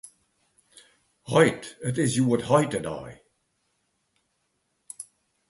[1.33, 1.65] Heit!
[1.87, 3.13] It is hjoed heitedei.